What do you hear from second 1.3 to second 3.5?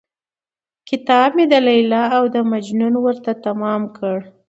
مې د ليلا او د مـجنون ورته